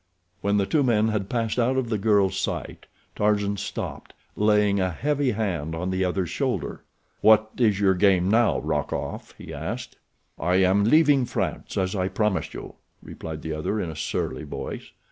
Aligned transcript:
When 0.41 0.57
the 0.57 0.65
two 0.65 0.81
men 0.81 1.09
had 1.09 1.29
passed 1.29 1.59
out 1.59 1.77
of 1.77 1.89
the 1.89 1.99
girl's 1.99 2.35
sight, 2.35 2.87
Tarzan 3.15 3.57
stopped, 3.57 4.15
laying 4.35 4.79
a 4.79 4.89
heavy 4.89 5.33
hand 5.33 5.75
on 5.75 5.91
the 5.91 6.03
other's 6.03 6.31
shoulder. 6.31 6.83
"What 7.21 7.51
is 7.57 7.79
your 7.79 7.93
game 7.93 8.27
now, 8.27 8.57
Rokoff?" 8.61 9.35
he 9.37 9.53
asked. 9.53 9.97
"I 10.39 10.55
am 10.55 10.85
leaving 10.85 11.25
France 11.25 11.77
as 11.77 11.95
I 11.95 12.07
promised 12.07 12.55
you," 12.55 12.77
replied 13.03 13.43
the 13.43 13.53
other, 13.53 13.79
in 13.79 13.91
a 13.91 13.95
surly 13.95 14.41
voice. 14.43 14.89